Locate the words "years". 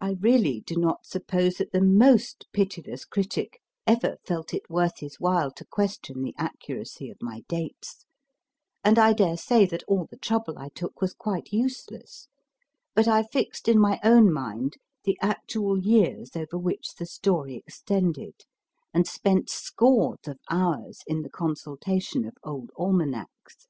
15.76-16.36